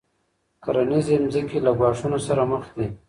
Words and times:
کرنیزې 0.63 1.15
ځمکې 1.33 1.59
له 1.65 1.71
ګواښونو 1.79 2.19
سره 2.27 2.43
مخ 2.51 2.65
دي. 2.77 2.87